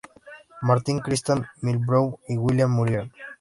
[0.63, 3.13] Martin, Christian, Mills, Brown y Williams murieron.